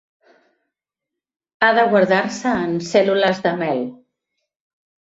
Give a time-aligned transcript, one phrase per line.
[1.61, 3.89] Ha de guardar-se en cèl·lules de mel.